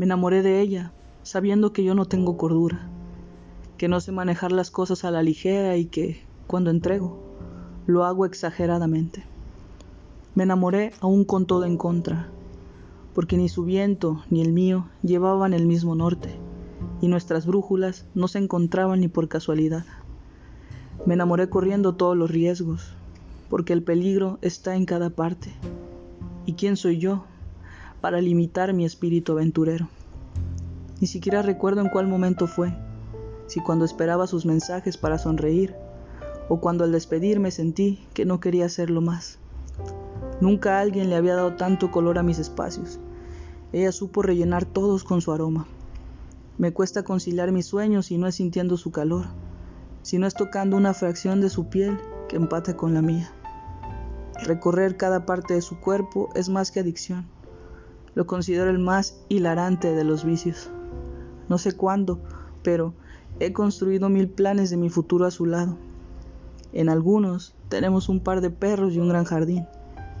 Me 0.00 0.06
enamoré 0.06 0.40
de 0.42 0.62
ella, 0.62 0.94
sabiendo 1.24 1.74
que 1.74 1.84
yo 1.84 1.94
no 1.94 2.06
tengo 2.06 2.38
cordura, 2.38 2.88
que 3.76 3.86
no 3.86 4.00
sé 4.00 4.12
manejar 4.12 4.50
las 4.50 4.70
cosas 4.70 5.04
a 5.04 5.10
la 5.10 5.22
ligera 5.22 5.76
y 5.76 5.84
que, 5.84 6.24
cuando 6.46 6.70
entrego, 6.70 7.22
lo 7.86 8.06
hago 8.06 8.24
exageradamente. 8.24 9.26
Me 10.34 10.44
enamoré 10.44 10.94
aún 11.02 11.26
con 11.26 11.44
todo 11.44 11.66
en 11.66 11.76
contra, 11.76 12.30
porque 13.12 13.36
ni 13.36 13.50
su 13.50 13.64
viento 13.64 14.24
ni 14.30 14.40
el 14.40 14.54
mío 14.54 14.88
llevaban 15.02 15.52
el 15.52 15.66
mismo 15.66 15.94
norte, 15.94 16.30
y 17.02 17.08
nuestras 17.08 17.44
brújulas 17.44 18.06
no 18.14 18.26
se 18.26 18.38
encontraban 18.38 19.00
ni 19.00 19.08
por 19.08 19.28
casualidad. 19.28 19.84
Me 21.04 21.12
enamoré 21.12 21.50
corriendo 21.50 21.94
todos 21.94 22.16
los 22.16 22.30
riesgos, 22.30 22.94
porque 23.50 23.74
el 23.74 23.82
peligro 23.82 24.38
está 24.40 24.76
en 24.76 24.86
cada 24.86 25.10
parte. 25.10 25.52
¿Y 26.46 26.54
quién 26.54 26.78
soy 26.78 26.96
yo 26.96 27.26
para 28.00 28.22
limitar 28.22 28.72
mi 28.72 28.86
espíritu 28.86 29.32
aventurero? 29.32 29.90
Ni 31.00 31.06
siquiera 31.06 31.40
recuerdo 31.40 31.80
en 31.80 31.88
cuál 31.88 32.06
momento 32.06 32.46
fue, 32.46 32.74
si 33.46 33.60
cuando 33.60 33.86
esperaba 33.86 34.26
sus 34.26 34.44
mensajes 34.44 34.98
para 34.98 35.18
sonreír, 35.18 35.74
o 36.50 36.60
cuando 36.60 36.84
al 36.84 36.92
despedirme 36.92 37.50
sentí 37.50 38.06
que 38.12 38.26
no 38.26 38.38
quería 38.38 38.66
hacerlo 38.66 39.00
más. 39.00 39.38
Nunca 40.40 40.78
alguien 40.78 41.08
le 41.08 41.16
había 41.16 41.36
dado 41.36 41.54
tanto 41.54 41.90
color 41.90 42.18
a 42.18 42.22
mis 42.22 42.38
espacios. 42.38 42.98
Ella 43.72 43.92
supo 43.92 44.20
rellenar 44.20 44.64
todos 44.66 45.04
con 45.04 45.20
su 45.20 45.32
aroma. 45.32 45.66
Me 46.58 46.72
cuesta 46.72 47.02
conciliar 47.02 47.50
mis 47.52 47.66
sueños 47.66 48.06
si 48.06 48.18
no 48.18 48.26
es 48.26 48.34
sintiendo 48.34 48.76
su 48.76 48.90
calor, 48.90 49.26
si 50.02 50.18
no 50.18 50.26
es 50.26 50.34
tocando 50.34 50.76
una 50.76 50.92
fracción 50.92 51.40
de 51.40 51.48
su 51.48 51.68
piel 51.68 51.98
que 52.28 52.36
empata 52.36 52.76
con 52.76 52.92
la 52.92 53.00
mía. 53.00 53.32
Recorrer 54.42 54.96
cada 54.96 55.24
parte 55.24 55.54
de 55.54 55.62
su 55.62 55.80
cuerpo 55.80 56.28
es 56.34 56.48
más 56.48 56.70
que 56.70 56.80
adicción. 56.80 57.26
Lo 58.14 58.26
considero 58.26 58.70
el 58.70 58.78
más 58.78 59.20
hilarante 59.28 59.94
de 59.94 60.04
los 60.04 60.24
vicios. 60.24 60.70
No 61.50 61.58
sé 61.58 61.72
cuándo, 61.72 62.20
pero 62.62 62.94
he 63.40 63.52
construido 63.52 64.08
mil 64.08 64.28
planes 64.28 64.70
de 64.70 64.76
mi 64.76 64.88
futuro 64.88 65.26
a 65.26 65.32
su 65.32 65.46
lado. 65.46 65.76
En 66.72 66.88
algunos 66.88 67.56
tenemos 67.68 68.08
un 68.08 68.20
par 68.20 68.40
de 68.40 68.50
perros 68.50 68.94
y 68.94 69.00
un 69.00 69.08
gran 69.08 69.24
jardín. 69.24 69.66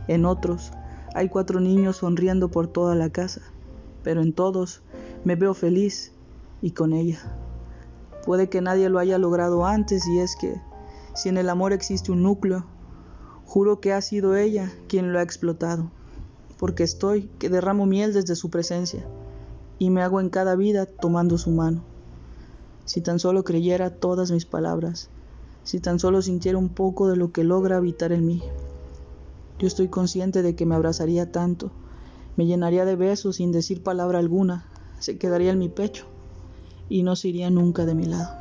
En 0.08 0.26
otros 0.26 0.72
hay 1.14 1.28
cuatro 1.28 1.60
niños 1.60 1.98
sonriendo 1.98 2.50
por 2.50 2.66
toda 2.66 2.96
la 2.96 3.10
casa. 3.10 3.42
Pero 4.02 4.22
en 4.22 4.32
todos 4.32 4.82
me 5.24 5.36
veo 5.36 5.54
feliz 5.54 6.10
y 6.62 6.72
con 6.72 6.92
ella. 6.92 7.20
Puede 8.26 8.48
que 8.48 8.60
nadie 8.60 8.88
lo 8.88 8.98
haya 8.98 9.16
logrado 9.16 9.64
antes 9.64 10.08
y 10.08 10.18
es 10.18 10.34
que 10.34 10.60
si 11.14 11.28
en 11.28 11.38
el 11.38 11.48
amor 11.48 11.72
existe 11.72 12.10
un 12.10 12.24
núcleo, 12.24 12.66
juro 13.46 13.78
que 13.78 13.92
ha 13.92 14.00
sido 14.02 14.34
ella 14.34 14.72
quien 14.88 15.12
lo 15.12 15.20
ha 15.20 15.22
explotado, 15.22 15.92
porque 16.58 16.82
estoy 16.82 17.30
que 17.38 17.48
derramo 17.48 17.86
miel 17.86 18.12
desde 18.12 18.34
su 18.34 18.50
presencia 18.50 19.06
y 19.80 19.88
me 19.88 20.02
hago 20.02 20.20
en 20.20 20.28
cada 20.28 20.56
vida 20.56 20.84
tomando 20.84 21.38
su 21.38 21.50
mano. 21.50 21.82
Si 22.84 23.00
tan 23.00 23.18
solo 23.18 23.44
creyera 23.44 23.88
todas 23.88 24.30
mis 24.30 24.44
palabras, 24.44 25.08
si 25.64 25.80
tan 25.80 25.98
solo 25.98 26.20
sintiera 26.20 26.58
un 26.58 26.68
poco 26.68 27.08
de 27.08 27.16
lo 27.16 27.32
que 27.32 27.44
logra 27.44 27.78
habitar 27.78 28.12
en 28.12 28.26
mí. 28.26 28.42
Yo 29.58 29.66
estoy 29.66 29.88
consciente 29.88 30.42
de 30.42 30.54
que 30.54 30.66
me 30.66 30.74
abrazaría 30.74 31.32
tanto, 31.32 31.72
me 32.36 32.44
llenaría 32.44 32.84
de 32.84 32.94
besos 32.94 33.36
sin 33.36 33.52
decir 33.52 33.82
palabra 33.82 34.18
alguna, 34.18 34.66
se 34.98 35.16
quedaría 35.16 35.50
en 35.50 35.58
mi 35.58 35.70
pecho 35.70 36.04
y 36.90 37.02
no 37.02 37.16
se 37.16 37.28
iría 37.28 37.48
nunca 37.48 37.86
de 37.86 37.94
mi 37.94 38.04
lado. 38.04 38.39